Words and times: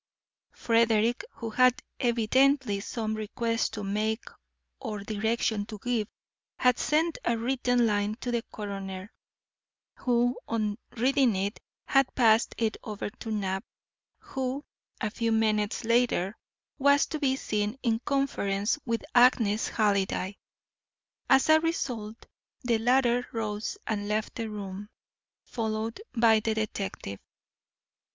Frederick, 0.55 1.23
who 1.33 1.51
had 1.51 1.79
evidently 1.99 2.79
some 2.79 3.13
request 3.13 3.71
to 3.73 3.83
make 3.83 4.23
or 4.79 5.03
direction 5.03 5.63
to 5.67 5.77
give, 5.77 6.07
had 6.57 6.79
sent 6.79 7.19
a 7.23 7.37
written 7.37 7.85
line 7.85 8.15
to 8.15 8.31
the 8.31 8.41
coroner, 8.51 9.11
who, 9.97 10.35
on 10.47 10.75
reading 10.97 11.35
it, 11.35 11.59
had 11.85 12.07
passed 12.15 12.55
it 12.57 12.77
over 12.83 13.11
to 13.11 13.29
Knapp, 13.29 13.63
who 14.17 14.65
a 14.99 15.11
few 15.11 15.31
minutes 15.31 15.83
later 15.83 16.35
was 16.79 17.05
to 17.05 17.19
be 17.19 17.35
seen 17.35 17.77
in 17.83 17.99
conference 17.99 18.79
with 18.83 19.03
Agnes 19.13 19.67
Halliday. 19.67 20.35
As 21.29 21.47
a 21.47 21.59
result, 21.59 22.25
the 22.63 22.79
latter 22.79 23.27
rose 23.31 23.77
and 23.85 24.07
left 24.07 24.33
the 24.33 24.49
room, 24.49 24.89
followed 25.43 26.01
by 26.17 26.39
the 26.39 26.55
detective. 26.55 27.19